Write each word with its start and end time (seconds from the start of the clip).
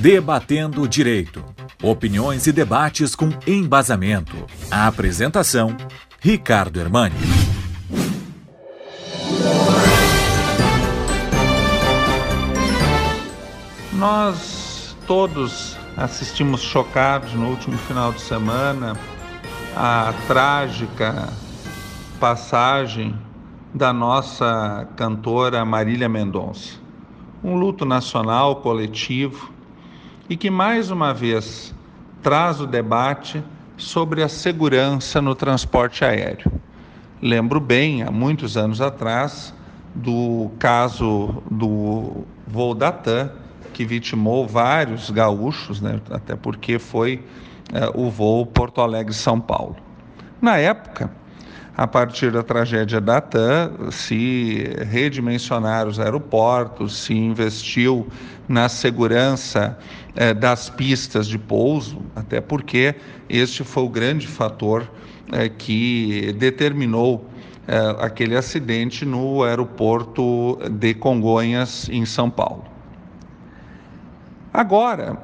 Debatendo 0.00 0.88
Direito. 0.88 1.44
Opiniões 1.82 2.46
e 2.46 2.52
debates 2.52 3.14
com 3.14 3.28
embasamento. 3.46 4.34
A 4.70 4.86
apresentação: 4.86 5.76
Ricardo 6.18 6.80
Hermani. 6.80 7.14
Nós 13.92 14.96
todos 15.06 15.76
assistimos 15.94 16.62
chocados 16.62 17.34
no 17.34 17.50
último 17.50 17.76
final 17.76 18.10
de 18.10 18.22
semana 18.22 18.96
à 19.76 20.14
trágica 20.26 21.28
passagem 22.18 23.14
da 23.74 23.92
nossa 23.92 24.88
cantora 24.96 25.62
Marília 25.66 26.08
Mendonça. 26.08 26.80
Um 27.44 27.54
luto 27.54 27.84
nacional 27.84 28.56
coletivo 28.62 29.59
e 30.30 30.36
que 30.36 30.48
mais 30.48 30.92
uma 30.92 31.12
vez 31.12 31.74
traz 32.22 32.60
o 32.60 32.66
debate 32.66 33.42
sobre 33.76 34.22
a 34.22 34.28
segurança 34.28 35.20
no 35.20 35.34
transporte 35.34 36.04
aéreo. 36.04 36.52
Lembro 37.20 37.58
bem, 37.58 38.04
há 38.04 38.12
muitos 38.12 38.56
anos 38.56 38.80
atrás, 38.80 39.52
do 39.92 40.52
caso 40.56 41.42
do 41.50 42.24
voo 42.46 42.74
da 42.76 42.92
TAM, 42.92 43.32
que 43.72 43.84
vitimou 43.84 44.46
vários 44.46 45.10
gaúchos, 45.10 45.80
né? 45.80 46.00
até 46.10 46.36
porque 46.36 46.78
foi 46.78 47.24
é, 47.72 47.90
o 47.92 48.08
voo 48.08 48.46
Porto 48.46 48.80
Alegre-São 48.80 49.40
Paulo. 49.40 49.76
Na 50.40 50.56
época, 50.58 51.10
a 51.76 51.86
partir 51.86 52.30
da 52.30 52.42
tragédia 52.42 53.00
da 53.00 53.20
TAM, 53.20 53.90
se 53.90 54.76
redimensionaram 54.86 55.90
os 55.90 55.98
aeroportos, 55.98 56.96
se 56.98 57.14
investiu 57.14 58.06
na 58.46 58.68
segurança 58.68 59.78
eh, 60.16 60.34
das 60.34 60.68
pistas 60.68 61.26
de 61.26 61.38
pouso, 61.38 62.02
até 62.16 62.40
porque 62.40 62.94
este 63.28 63.62
foi 63.62 63.84
o 63.84 63.88
grande 63.88 64.26
fator 64.26 64.88
eh, 65.32 65.48
que 65.48 66.34
determinou 66.38 67.28
eh, 67.68 67.96
aquele 68.00 68.36
acidente 68.36 69.04
no 69.04 69.44
aeroporto 69.44 70.58
de 70.70 70.94
Congonhas, 70.94 71.88
em 71.88 72.04
São 72.04 72.28
Paulo. 72.28 72.64
Agora, 74.52 75.16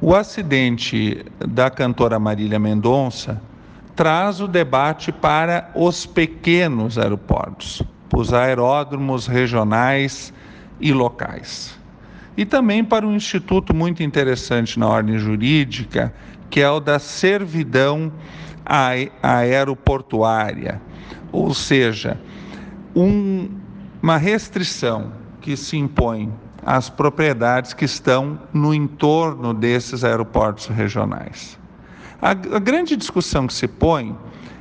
o 0.00 0.14
acidente 0.14 1.24
da 1.38 1.70
cantora 1.70 2.18
Marília 2.18 2.58
Mendonça 2.58 3.40
traz 3.94 4.40
o 4.40 4.48
debate 4.48 5.12
para 5.12 5.70
os 5.76 6.04
pequenos 6.04 6.98
aeroportos, 6.98 7.82
os 8.12 8.32
aeródromos 8.32 9.28
regionais 9.28 10.32
e 10.80 10.92
locais. 10.92 11.78
E 12.36 12.44
também 12.44 12.84
para 12.84 13.06
um 13.06 13.14
instituto 13.14 13.74
muito 13.74 14.02
interessante 14.02 14.78
na 14.78 14.88
ordem 14.88 15.18
jurídica, 15.18 16.12
que 16.48 16.60
é 16.60 16.70
o 16.70 16.80
da 16.80 16.98
servidão 16.98 18.12
aeroportuária, 19.22 20.80
ou 21.30 21.52
seja, 21.52 22.18
um, 22.94 23.48
uma 24.02 24.16
restrição 24.16 25.12
que 25.40 25.56
se 25.56 25.76
impõe 25.76 26.32
às 26.64 26.88
propriedades 26.88 27.72
que 27.72 27.84
estão 27.84 28.38
no 28.52 28.72
entorno 28.72 29.52
desses 29.52 30.04
aeroportos 30.04 30.66
regionais. 30.68 31.58
A, 32.20 32.30
a 32.30 32.58
grande 32.60 32.96
discussão 32.96 33.46
que 33.46 33.54
se 33.54 33.66
põe 33.66 34.16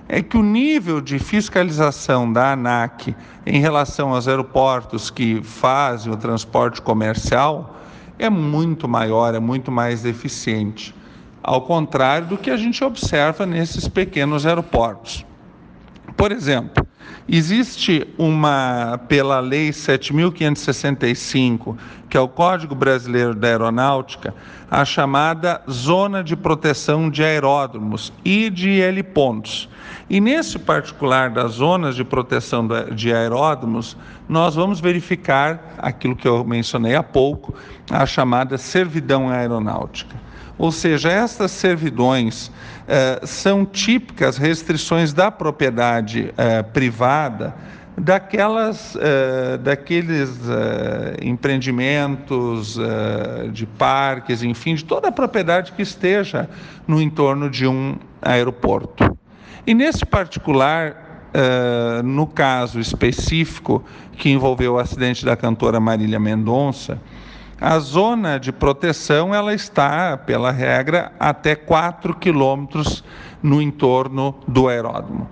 é 0.08 0.22
que 0.22 0.38
o 0.38 0.44
nível 0.44 1.00
de 1.00 1.18
fiscalização 1.20 2.32
da 2.32 2.52
ANAC 2.52 3.16
em 3.46 3.60
relação 3.60 4.14
aos 4.14 4.28
aeroportos 4.28 5.10
que 5.10 5.42
fazem 5.42 6.12
o 6.12 6.18
transporte 6.18 6.82
comercial 6.82 7.78
é 8.20 8.30
muito 8.30 8.88
maior, 8.88 9.34
é 9.34 9.40
muito 9.40 9.72
mais 9.72 10.06
eficiente, 10.06 10.94
ao 11.42 11.62
contrário 11.62 12.28
do 12.28 12.38
que 12.38 12.52
a 12.52 12.58
gente 12.58 12.84
observa 12.84 13.46
nesses 13.46 13.88
pequenos 13.88 14.46
aeroportos. 14.46 15.26
Por 16.16 16.32
exemplo, 16.32 16.81
existe 17.28 18.08
uma, 18.18 19.00
pela 19.08 19.40
Lei 19.40 19.70
7.565, 19.70 21.78
que 22.10 22.18
é 22.18 22.20
o 22.20 22.28
Código 22.28 22.76
Brasileiro 22.76 23.34
da 23.34 23.48
Aeronáutica, 23.48 24.36
a 24.70 24.84
chamada 24.84 25.62
Zona 25.70 26.22
de 26.24 26.36
Proteção 26.36 27.10
de 27.10 27.24
Aeródromos 27.24 28.12
e 28.24 28.50
de 28.50 28.70
helipontos. 28.70 29.70
E 30.10 30.20
nesse 30.20 30.60
particular 30.60 31.30
das 31.30 31.54
zonas 31.54 31.96
de 31.96 32.04
proteção 32.04 32.68
de 32.94 33.14
aeródromos, 33.14 33.96
nós 34.28 34.56
vamos 34.56 34.82
verificar 34.82 35.76
aquilo 35.78 36.18
que 36.18 36.28
eu 36.28 36.44
mencionei 36.44 36.96
há 36.96 37.04
pouco, 37.04 37.56
a 37.90 38.06
chamada 38.06 38.58
servidão 38.58 39.30
aeronáutica. 39.30 40.18
Ou 40.62 40.72
seja, 40.72 41.12
estas 41.12 41.50
servidões 41.50 42.52
eh, 42.88 43.20
são 43.24 43.66
típicas 43.66 44.38
restrições 44.38 45.12
da 45.12 45.32
propriedade 45.32 46.32
eh, 46.38 46.62
privada 46.62 47.56
daquelas, 47.98 48.96
eh, 48.96 49.58
daqueles 49.58 50.30
empreendimentos 51.20 52.78
de 53.52 53.66
parques, 53.66 54.44
enfim, 54.44 54.76
de 54.76 54.86
toda 54.86 55.08
a 55.08 55.12
propriedade 55.12 55.72
que 55.72 55.82
esteja 55.82 56.48
no 56.88 57.02
entorno 57.02 57.50
de 57.50 57.66
um 57.66 57.96
aeroporto. 58.22 59.18
E 59.66 59.74
nesse 59.74 60.06
particular, 60.06 61.26
no 62.04 62.28
caso 62.28 62.80
específico 62.80 63.84
que 64.16 64.30
envolveu 64.30 64.74
o 64.74 64.80
acidente 64.80 65.26
da 65.26 65.36
cantora 65.36 65.80
Marília 65.80 66.20
Mendonça, 66.20 67.00
a 67.62 67.78
zona 67.78 68.40
de 68.40 68.52
proteção 68.52 69.36
ela 69.36 69.54
está, 69.54 70.18
pela 70.18 70.52
regra, 70.52 71.12
até 71.20 71.56
4 71.56 72.16
quilômetros 72.16 73.04
no 73.42 73.62
entorno 73.62 74.34
do 74.48 74.68
aeródromo. 74.68 75.30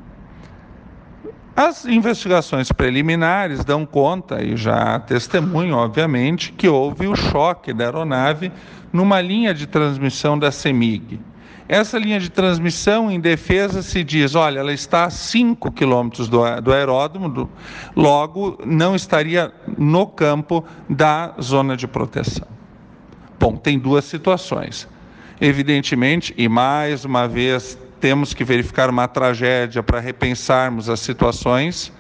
As 1.56 1.86
investigações 1.86 2.72
preliminares 2.72 3.66
dão 3.66 3.84
conta, 3.84 4.44
e 4.44 4.56
já 4.56 5.00
testemunham, 5.00 5.80
obviamente, 5.80 6.54
que 6.54 6.70
houve 6.70 7.08
o 7.08 7.16
choque 7.16 7.74
da 7.74 7.86
aeronave 7.86 8.52
numa 8.94 9.20
linha 9.20 9.52
de 9.52 9.66
transmissão 9.66 10.38
da 10.38 10.52
CEMIG. 10.52 11.20
Essa 11.70 12.00
linha 12.00 12.20
de 12.20 12.32
transmissão 12.32 13.12
em 13.12 13.20
defesa 13.20 13.84
se 13.84 14.04
diz, 14.04 14.34
olha, 14.34 14.58
ela 14.58 14.74
está 14.74 15.04
a 15.04 15.10
5 15.12 15.72
quilômetros 15.72 16.28
do, 16.28 16.40
do 16.62 16.74
aeródromo, 16.74 17.30
do, 17.30 17.50
logo 17.96 18.58
não 18.66 18.96
estaria 18.96 19.54
no 19.78 20.08
campo 20.08 20.66
da 20.90 21.36
zona 21.40 21.78
de 21.78 21.88
proteção. 21.88 22.48
Bom, 23.40 23.56
tem 23.56 23.78
duas 23.78 24.06
situações. 24.06 24.88
Evidentemente, 25.40 26.34
e 26.36 26.50
mais 26.50 27.06
uma 27.06 27.28
vez 27.28 27.78
temos 28.02 28.34
que 28.34 28.44
verificar 28.44 28.90
uma 28.90 29.08
tragédia 29.08 29.84
para 29.84 30.00
repensarmos 30.00 30.90
as 30.90 31.00
situações. 31.00 31.94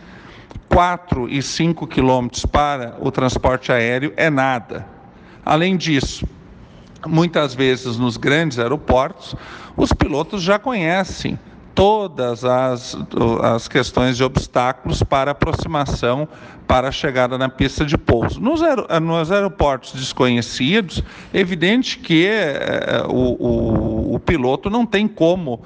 4 0.68 1.30
e 1.30 1.44
5 1.44 1.86
quilômetros 1.86 2.44
para 2.44 2.98
o 3.00 3.12
transporte 3.12 3.72
aéreo 3.72 4.14
é 4.18 4.32
nada. 4.32 4.88
Além 5.46 5.78
disso, 5.78 6.28
muitas 7.08 7.54
vezes 7.54 7.98
nos 7.98 8.18
grandes 8.18 8.60
aeroportos, 8.60 9.36
os 9.76 9.94
pilotos 9.94 10.42
já 10.42 10.60
conhecem 10.60 11.40
todas 11.80 12.44
as, 12.44 12.98
as 13.42 13.70
questões 13.70 14.18
de 14.18 14.24
obstáculos 14.26 15.02
para 15.02 15.32
aproximação 15.32 16.28
para 16.68 16.90
a 16.90 16.92
chegada 16.92 17.36
na 17.36 17.50
pista 17.50 17.84
de 17.84 17.98
pouso. 17.98 18.40
Nos, 18.40 18.62
aer, 18.62 19.02
nos 19.02 19.32
aeroportos 19.32 19.94
desconhecidos, 19.94 21.02
é 21.34 21.40
evidente 21.40 21.98
que 21.98 22.28
é, 22.28 23.02
o, 23.08 23.12
o, 23.12 24.16
o, 24.16 24.20
piloto 24.20 24.70
não 24.70 24.86
tem 24.86 25.08
como 25.08 25.64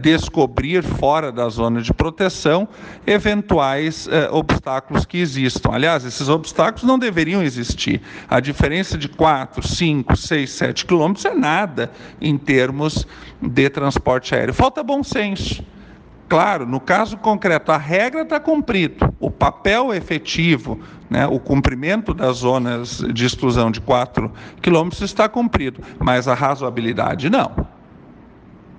descobrir 0.00 0.84
fora 0.84 1.32
da 1.32 1.48
zona 1.48 1.82
de 1.82 1.92
proteção 1.92 2.68
eventuais 3.04 4.08
obstáculos 4.30 5.04
que 5.04 5.18
existam. 5.18 5.70
Aliás, 5.72 6.04
esses 6.04 6.28
obstáculos 6.28 6.84
não 6.84 7.00
deveriam 7.00 7.42
existir. 7.42 8.00
A 8.28 8.38
diferença 8.38 8.96
de 8.96 9.08
4, 9.08 9.66
5, 9.66 10.14
6, 10.16 10.50
7 10.50 10.86
quilômetros 10.86 11.24
é 11.24 11.34
nada 11.34 11.90
em 12.20 12.38
termos 12.38 13.04
de 13.42 13.68
transporte 13.70 14.36
aéreo. 14.36 14.54
Falta 14.54 14.84
bom 14.84 15.02
senso. 15.02 15.37
Claro, 16.28 16.66
no 16.66 16.78
caso 16.78 17.16
concreto, 17.16 17.72
a 17.72 17.78
regra 17.78 18.20
está 18.20 18.38
cumprida, 18.38 19.12
o 19.18 19.30
papel 19.30 19.94
efetivo, 19.94 20.78
né, 21.08 21.26
o 21.26 21.40
cumprimento 21.40 22.12
das 22.12 22.38
zonas 22.38 22.98
de 23.14 23.24
exclusão 23.24 23.70
de 23.70 23.80
4 23.80 24.30
quilômetros 24.60 25.00
está 25.00 25.26
cumprido, 25.26 25.82
mas 25.98 26.28
a 26.28 26.34
razoabilidade 26.34 27.30
não. 27.30 27.66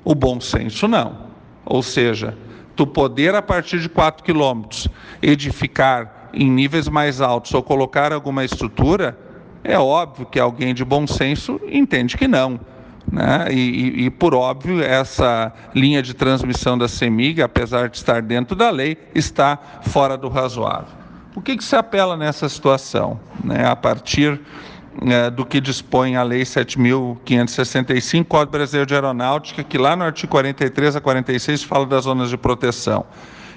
O 0.04 0.14
bom 0.14 0.40
senso 0.40 0.88
não. 0.88 1.28
Ou 1.66 1.82
seja, 1.82 2.38
tu 2.76 2.86
poder, 2.86 3.34
a 3.34 3.42
partir 3.42 3.80
de 3.80 3.90
4 3.90 4.24
quilômetros, 4.24 4.88
edificar 5.20 6.30
em 6.32 6.50
níveis 6.50 6.88
mais 6.88 7.20
altos 7.20 7.52
ou 7.54 7.64
colocar 7.64 8.14
alguma 8.14 8.46
estrutura, 8.46 9.18
é 9.64 9.78
óbvio 9.78 10.28
que 10.28 10.40
alguém 10.40 10.74
de 10.74 10.86
bom 10.86 11.08
senso 11.08 11.60
entende 11.68 12.16
que 12.16 12.28
não. 12.28 12.60
Né? 13.12 13.48
E, 13.52 14.06
e, 14.06 14.10
por 14.10 14.36
óbvio, 14.36 14.82
essa 14.82 15.52
linha 15.74 16.02
de 16.02 16.14
transmissão 16.14 16.78
da 16.78 16.88
CEMIG, 16.88 17.42
apesar 17.42 17.90
de 17.90 17.98
estar 17.98 18.22
dentro 18.22 18.56
da 18.56 18.70
lei, 18.70 18.98
está 19.16 19.58
fora 19.84 20.16
do 20.16 20.30
razoável. 20.30 20.98
O 21.36 21.42
que, 21.42 21.58
que 21.58 21.64
se 21.64 21.76
apela 21.76 22.16
nessa 22.16 22.48
situação? 22.50 23.20
Né? 23.44 23.66
A 23.68 23.76
partir 23.76 24.40
é, 25.08 25.30
do 25.30 25.46
que 25.46 25.62
dispõe 25.62 26.16
a 26.16 26.24
Lei 26.24 26.42
7.565, 26.42 28.26
Código 28.26 28.52
Brasileiro 28.52 28.86
de 28.86 28.94
Aeronáutica, 28.94 29.64
que 29.64 29.78
lá 29.78 29.96
no 29.96 30.04
artigo 30.04 30.32
43 30.32 30.96
a 30.96 31.02
46 31.02 31.64
fala 31.64 31.86
das 31.86 32.04
zonas 32.04 32.30
de 32.30 32.38
proteção 32.38 33.06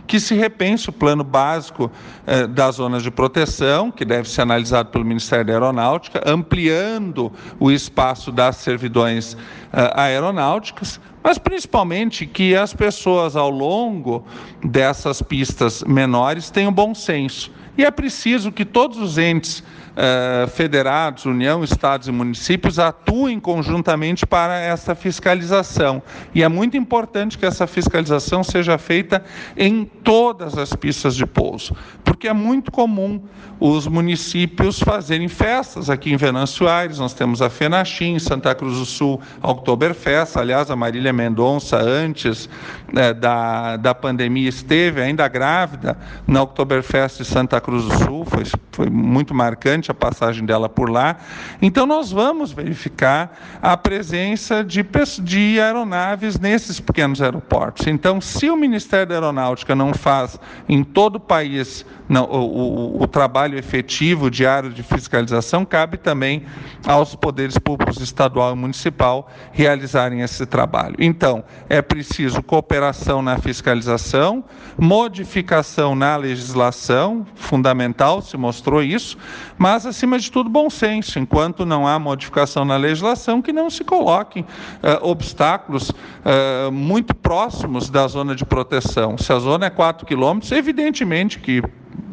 que 0.07 0.21
se 0.21 0.35
repense 0.35 0.91
o 0.91 0.93
plano 0.93 1.25
básico 1.25 1.91
eh, 2.27 2.47
das 2.47 2.77
zonas 2.77 3.03
de 3.03 3.11
proteção, 3.11 3.91
que 3.91 4.05
deve 4.05 4.29
ser 4.29 4.43
analisado 4.43 4.91
pelo 4.91 5.05
Ministério 5.05 5.45
da 5.45 5.53
Aeronáutica, 5.53 6.23
ampliando 6.27 7.33
o 7.59 7.71
espaço 7.71 8.31
das 8.31 8.57
servidões 8.57 9.37
eh, 9.73 9.93
aeronáuticas, 9.95 11.01
mas 11.23 11.39
principalmente 11.39 12.27
que 12.27 12.55
as 12.55 12.75
pessoas 12.75 13.37
ao 13.37 13.51
longo 13.51 14.25
dessas 14.63 15.23
pistas 15.23 15.83
menores 15.85 16.51
tenham 16.51 16.73
bom 16.73 16.95
senso. 16.95 17.51
E 17.77 17.85
é 17.85 17.91
preciso 17.91 18.53
que 18.53 18.65
todos 18.65 18.99
os 18.99 19.17
entes 19.17 19.65
uh, 19.93 20.49
federados, 20.49 21.25
União, 21.25 21.63
Estados 21.65 22.09
e 22.09 22.13
municípios 22.13 22.79
atuem 22.79 23.39
conjuntamente 23.41 24.27
para 24.27 24.59
essa 24.59 24.95
fiscalização. 24.95 26.03
E 26.35 26.43
é 26.43 26.49
muito 26.49 26.77
importante 26.77 27.39
que 27.39 27.47
essa 27.47 27.67
fiscalização 27.67 28.43
seja 28.43 28.77
feita 28.79 29.25
em 29.57 29.85
todas 29.85 30.57
as 30.57 30.75
pistas 30.75 31.15
de 31.15 31.27
pouso, 31.27 31.75
porque 32.05 32.29
é 32.29 32.33
muito 32.33 32.71
comum 32.71 33.23
os 33.61 33.87
municípios 33.87 34.81
fazerem 34.81 35.29
festas 35.29 35.89
aqui 35.89 36.13
em 36.13 36.17
Venâncio 36.17 36.69
Aires, 36.69 36.99
nós 36.99 37.15
temos 37.15 37.41
a 37.41 37.49
FENACHIM, 37.49 38.17
em 38.17 38.19
Santa 38.19 38.55
Cruz 38.57 38.77
do 38.77 38.85
Sul, 38.85 39.21
a 39.41 39.51
Oktoberfest, 39.53 40.37
aliás, 40.37 40.69
a 40.69 40.75
Marília 40.75 41.13
Mendonça, 41.13 41.77
antes 41.77 42.49
né, 42.93 43.15
da, 43.15 43.77
da 43.77 43.95
pandemia, 43.95 44.49
esteve 44.49 45.01
ainda 45.01 45.29
grávida 45.29 45.97
na 46.27 46.43
Oktoberfest 46.43 47.19
de 47.19 47.25
Santa 47.25 47.61
Cruz 47.63 47.85
do 47.85 48.05
Sul, 48.05 48.25
foi, 48.27 48.43
foi 48.71 48.91
muito 48.91 49.35
marcante 49.35 49.91
a 49.91 49.95
passagem 49.95 50.45
dela 50.45 50.69
por 50.69 50.91
lá. 50.91 51.17
Então, 51.61 51.87
nós 51.87 52.11
vamos 52.13 52.53
verificar 52.53 53.39
a 53.63 53.77
presença 53.77 54.63
de, 54.63 54.85
de 55.23 55.61
aeronaves 55.61 56.39
nesses 56.39 56.81
pequenos 56.81 57.23
aeroportos. 57.23 57.87
Então, 57.87 58.21
se 58.21 58.51
o 58.51 58.57
Ministério 58.57 59.07
da 59.07 59.15
Aeronáutica 59.15 59.75
não 59.75 59.95
faz 59.95 60.39
em 60.69 60.85
todo 60.85 61.17
o 61.17 61.21
país 61.21 61.87
não, 62.13 62.25
o, 62.25 62.99
o, 62.99 63.03
o, 63.03 63.07
trabalho 63.07 63.59
efetivo 63.59 64.31
diário 64.31 64.71
de 64.71 64.83
fiscalização, 64.83 65.65
cabe 65.65 65.97
também 65.97 66.45
aos 66.87 67.15
poderes 67.15 67.57
públicos 67.57 68.01
estadual 68.03 68.53
e 68.53 68.57
municipal 68.57 69.31
realizarem 69.51 70.21
esse 70.21 70.45
trabalho. 70.45 70.97
Então, 70.99 71.43
é 71.71 71.81
preciso 71.81 72.43
cooperação 72.43 73.23
na 73.23 73.39
fiscalização, 73.39 74.45
modificação 74.77 75.95
na 75.95 76.17
legislação, 76.17 77.27
fundamental, 77.53 78.23
se 78.23 78.35
mostrou 78.39 78.83
isso, 78.83 79.19
mas, 79.59 79.85
acima 79.85 80.19
de 80.19 80.33
tudo, 80.33 80.49
bom 80.49 80.71
senso. 80.71 81.19
Enquanto 81.19 81.67
não 81.67 81.87
há 81.87 81.99
modificação 81.99 82.65
na 82.65 82.79
legislação, 82.79 83.43
que 83.43 83.53
não 83.53 83.69
se 83.69 83.85
coloquem 83.85 84.43
uh, 84.43 85.07
obstáculos 85.07 85.91
uh, 85.91 86.73
muito 86.73 87.15
próximos 87.15 87.91
da 87.91 88.09
zona 88.09 88.35
de 88.35 88.47
proteção. 88.47 89.19
Se 89.19 89.31
a 89.35 89.39
zona 89.39 89.67
é 89.67 89.71
4 89.71 90.07
quilômetros, 90.07 90.51
evidentemente 90.51 91.39
que 91.41 91.63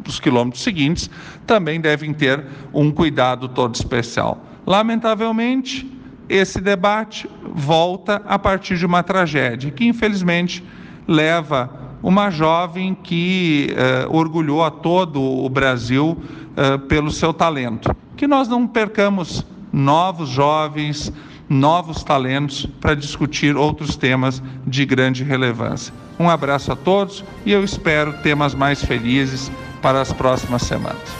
os 0.06 0.20
quilômetros 0.20 0.62
seguintes 0.62 1.08
também 1.46 1.80
devem 1.80 2.12
ter 2.12 2.44
um 2.70 2.90
cuidado 2.90 3.48
todo 3.48 3.74
especial. 3.74 4.44
Lamentavelmente, 4.66 5.90
esse 6.28 6.60
debate 6.60 7.26
volta 7.54 8.20
a 8.26 8.38
partir 8.38 8.76
de 8.76 8.84
uma 8.84 9.02
tragédia 9.02 9.70
que, 9.70 9.86
infelizmente, 9.86 10.62
leva 11.08 11.79
uma 12.02 12.30
jovem 12.30 12.94
que 12.94 13.74
uh, 13.74 14.16
orgulhou 14.16 14.64
a 14.64 14.70
todo 14.70 15.20
o 15.22 15.48
Brasil 15.48 16.16
uh, 16.16 16.78
pelo 16.86 17.10
seu 17.10 17.32
talento. 17.32 17.94
Que 18.16 18.26
nós 18.26 18.48
não 18.48 18.66
percamos 18.66 19.44
novos 19.72 20.28
jovens, 20.28 21.12
novos 21.48 22.02
talentos 22.02 22.66
para 22.80 22.94
discutir 22.94 23.56
outros 23.56 23.96
temas 23.96 24.42
de 24.66 24.84
grande 24.86 25.24
relevância. 25.24 25.92
Um 26.18 26.28
abraço 26.28 26.72
a 26.72 26.76
todos 26.76 27.24
e 27.44 27.52
eu 27.52 27.64
espero 27.64 28.12
temas 28.22 28.54
mais 28.54 28.84
felizes 28.84 29.50
para 29.82 30.00
as 30.00 30.12
próximas 30.12 30.62
semanas. 30.62 31.19